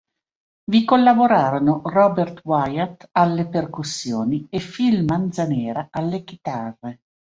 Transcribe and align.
Vi 0.71 0.83
collaborarono 0.83 1.81
Robert 1.85 2.39
Wyatt 2.43 3.09
alle 3.11 3.45
percussioni 3.47 4.47
e 4.49 4.59
Phil 4.59 5.03
Manzanera 5.03 5.89
alle 5.91 6.23
chitarre. 6.23 7.01